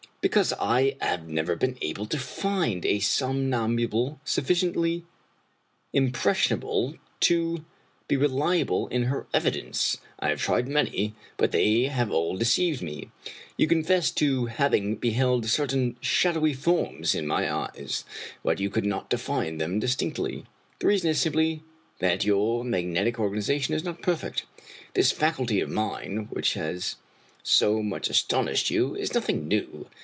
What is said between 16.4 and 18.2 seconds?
forms in my eyes,